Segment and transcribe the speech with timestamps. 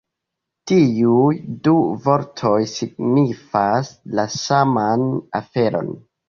[0.69, 1.35] Tiuj
[1.67, 1.73] du
[2.05, 5.05] vortoj signifas la saman
[5.43, 5.95] aferon!